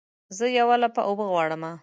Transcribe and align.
زه 0.37 0.45
یوه 0.59 0.75
لپه 0.83 1.01
اوبه 1.07 1.25
غواړمه 1.31 1.71